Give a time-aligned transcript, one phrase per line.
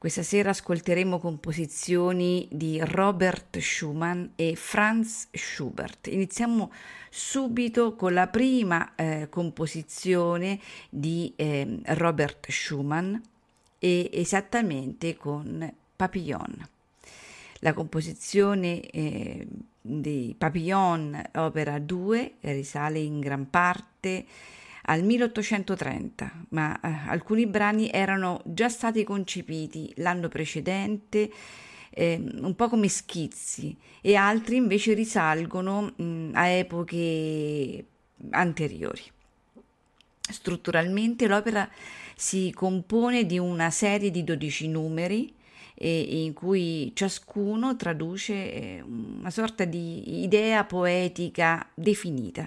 [0.00, 6.06] Questa sera ascolteremo composizioni di Robert Schumann e Franz Schubert.
[6.06, 6.72] Iniziamo
[7.10, 10.58] subito con la prima eh, composizione
[10.88, 13.14] di eh, Robert Schumann
[13.78, 16.66] e esattamente con Papillon.
[17.58, 19.46] La composizione eh,
[19.82, 24.24] di Papillon, opera 2, risale in gran parte
[24.90, 31.30] al 1830, ma eh, alcuni brani erano già stati concepiti l'anno precedente,
[31.90, 37.84] eh, un po' come schizzi, e altri invece risalgono mh, mm, a epoche
[38.30, 39.02] anteriori.
[40.20, 41.68] Strutturalmente l'opera
[42.16, 45.34] si compone di una serie di 12 numeri
[45.82, 52.46] in cui ciascuno traduce eh, una sorta di idea poetica definita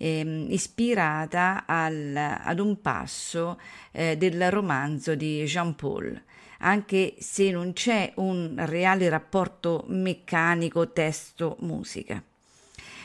[0.00, 3.60] eh, ispirata al, ad un passo
[3.92, 6.20] eh, del romanzo di Jean Paul,
[6.60, 12.22] anche se non c'è un reale rapporto meccanico testo-musica.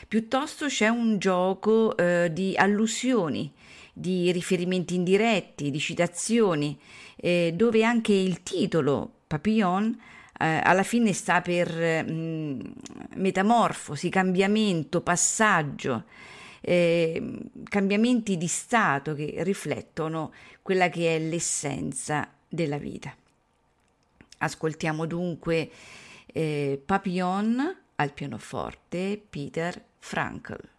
[0.08, 3.52] Piuttosto c'è un gioco eh, di allusioni,
[3.92, 6.78] di riferimenti indiretti, di citazioni,
[7.16, 9.98] eh, dove anche il titolo Papillon
[10.38, 12.60] eh, alla fine sta per mm,
[13.16, 16.04] metamorfosi, cambiamento, passaggio
[16.60, 20.32] eh, cambiamenti di stato che riflettono
[20.62, 23.14] quella che è l'essenza della vita.
[24.38, 25.70] Ascoltiamo dunque
[26.26, 30.75] eh, Papillon al pianoforte Peter Frankl.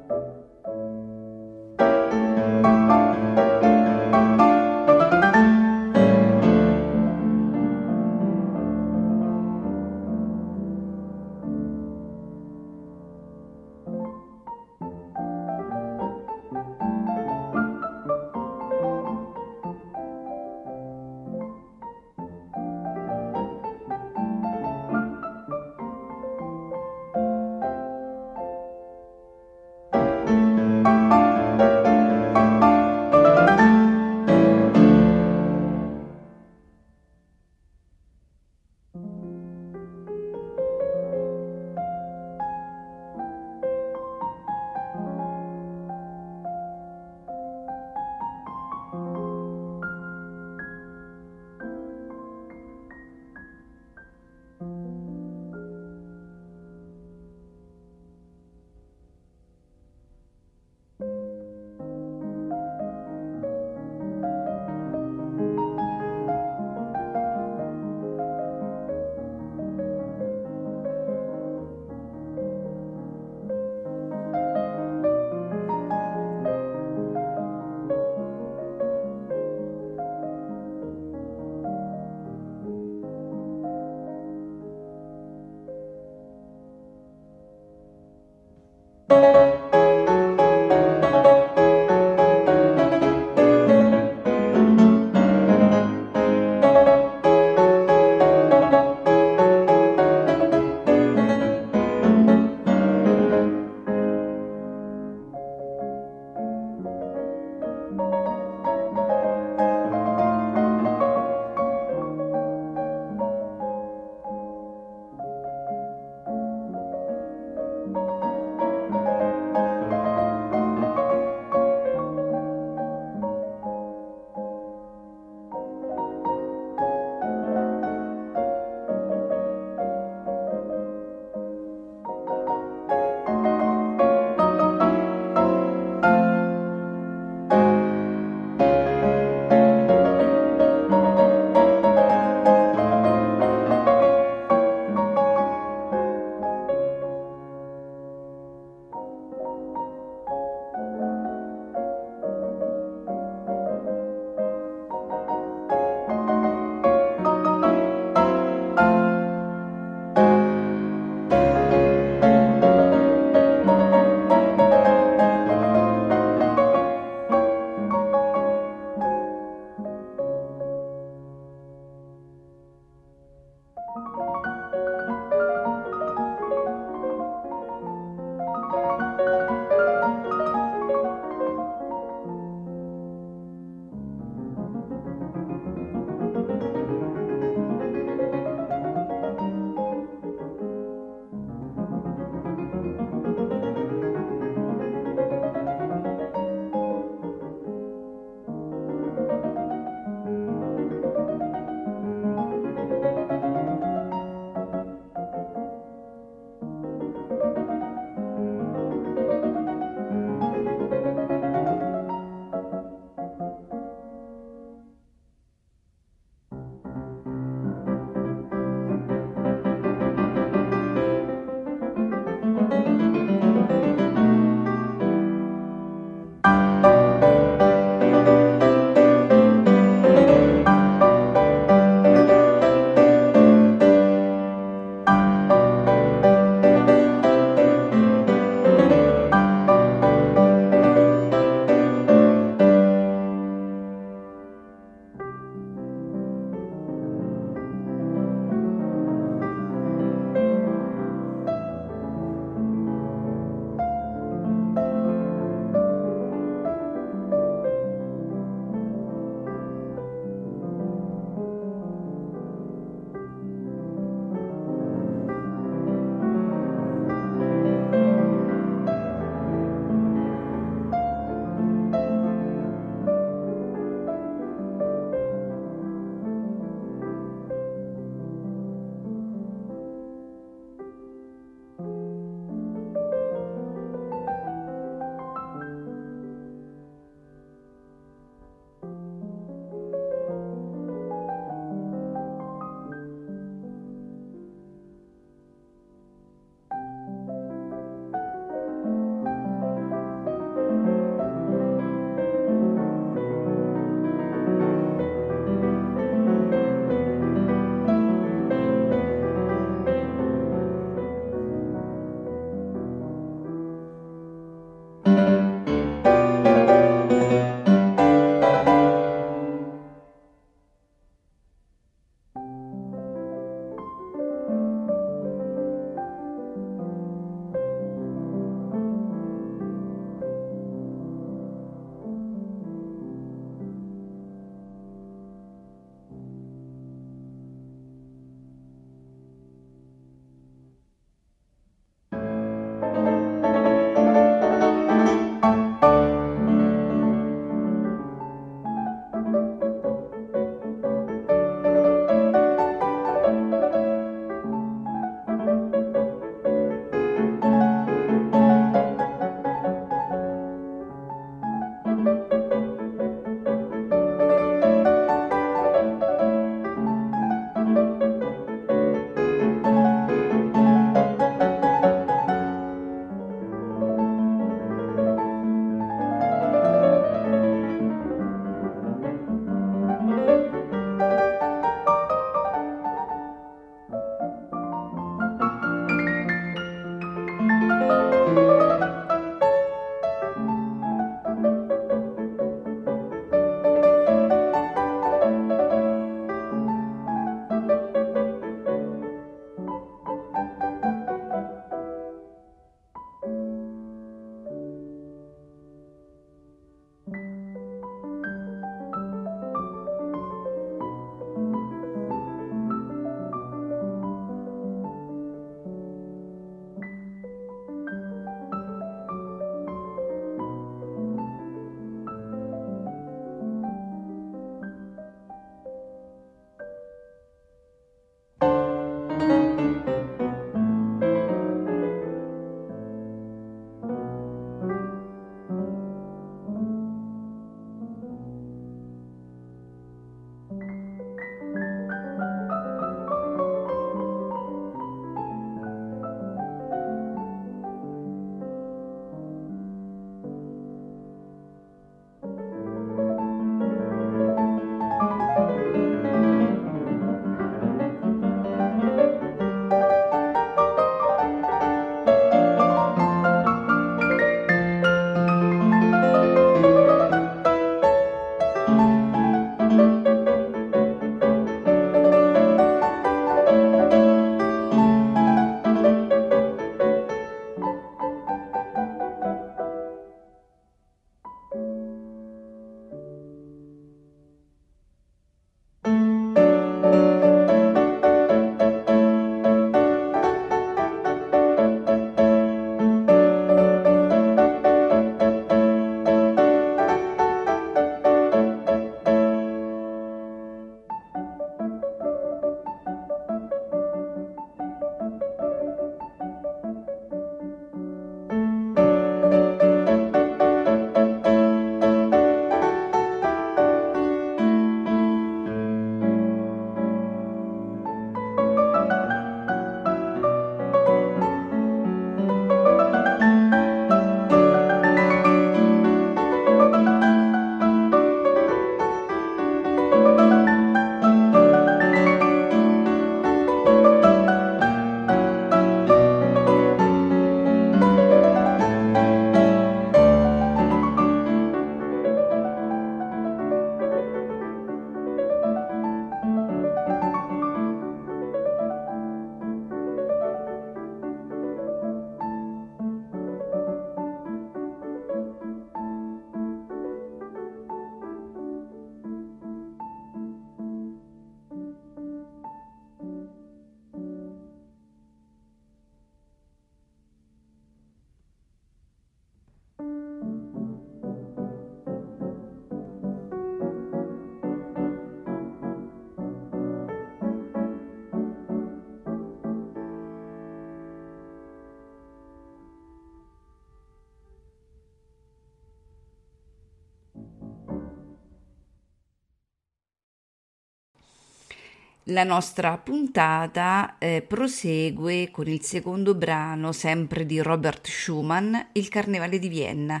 [592.10, 599.40] La nostra puntata eh, prosegue con il secondo brano, sempre di Robert Schumann, Il Carnevale
[599.40, 600.00] di Vienna,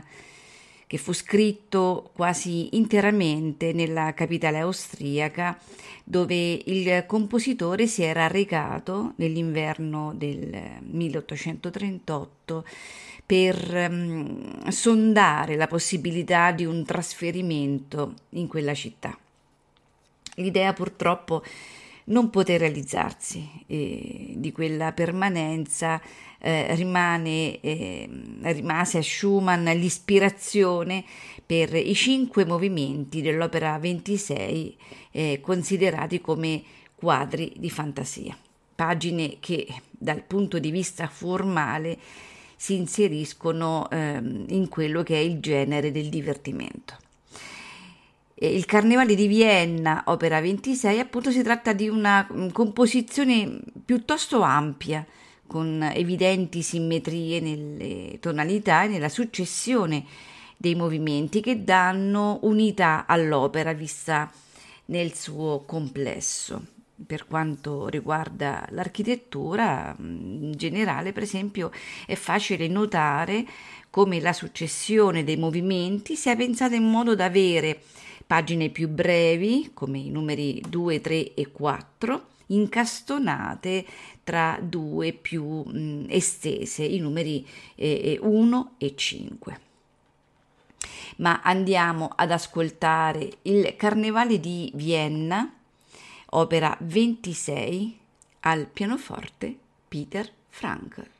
[0.86, 5.58] che fu scritto quasi interamente nella capitale austriaca,
[6.04, 12.64] dove il compositore si era recato nell'inverno del 1838
[13.26, 19.18] per um, sondare la possibilità di un trasferimento in quella città.
[20.36, 21.42] L'idea purtroppo
[22.06, 26.00] non poté realizzarsi e di quella permanenza
[26.38, 28.08] eh, rimane, eh,
[28.42, 31.04] rimase a Schumann l'ispirazione
[31.44, 34.76] per i cinque movimenti dell'opera 26
[35.12, 36.62] eh, considerati come
[36.94, 38.36] quadri di fantasia,
[38.74, 41.98] pagine che dal punto di vista formale
[42.56, 46.96] si inseriscono ehm, in quello che è il genere del divertimento.
[48.38, 55.06] Il Carnevale di Vienna, opera 26, appunto si tratta di una mm, composizione piuttosto ampia,
[55.46, 60.04] con evidenti simmetrie nelle tonalità e nella successione
[60.54, 64.30] dei movimenti che danno unità all'opera vista
[64.86, 66.62] nel suo complesso.
[67.06, 71.70] Per quanto riguarda l'architettura, mm, in generale, per esempio,
[72.04, 73.46] è facile notare
[73.88, 77.80] come la successione dei movimenti sia pensata in modo da avere
[78.26, 83.84] pagine più brevi, come i numeri 2, 3 e 4, incastonate
[84.24, 89.60] tra due più mh, estese, i numeri eh, 1 e 5.
[91.18, 95.50] Ma andiamo ad ascoltare il Carnevale di Vienna,
[96.30, 97.98] opera 26,
[98.40, 99.56] al pianoforte
[99.88, 101.15] Peter Frank.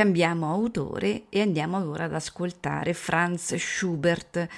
[0.00, 4.48] Cambiamo autore e andiamo ora ad ascoltare Franz Schubert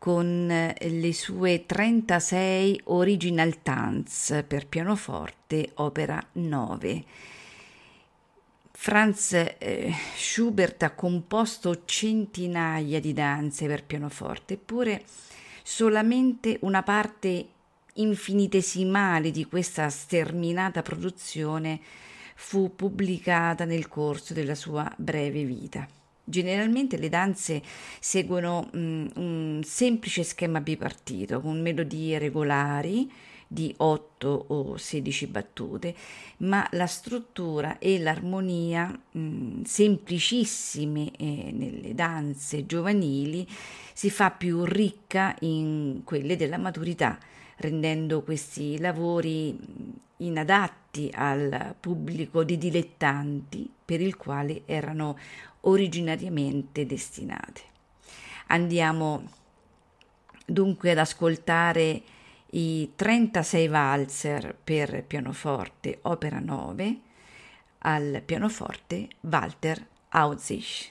[0.00, 7.04] con le sue 36 Original Tanz per pianoforte, opera 9.
[8.72, 15.04] Franz eh, Schubert ha composto centinaia di danze per pianoforte, eppure
[15.62, 17.46] solamente una parte
[17.92, 21.78] infinitesimale di questa sterminata produzione
[22.42, 25.86] fu pubblicata nel corso della sua breve vita.
[26.24, 27.62] Generalmente le danze
[28.00, 33.12] seguono mm, un semplice schema bipartito con melodie regolari
[33.46, 35.94] di 8 o 16 battute,
[36.38, 43.46] ma la struttura e l'armonia mh, mm, semplicissime eh, nelle danze giovanili
[43.92, 47.18] si fa più ricca in quelle della maturità,
[47.60, 49.56] rendendo questi lavori
[50.18, 55.18] inadatti al pubblico di dilettanti per il quale erano
[55.62, 57.60] originariamente destinate.
[58.46, 59.28] Andiamo
[60.46, 62.02] dunque ad ascoltare
[62.52, 67.00] i 36 valzer per pianoforte, opera 9,
[67.78, 70.90] al pianoforte Walter Auzisch.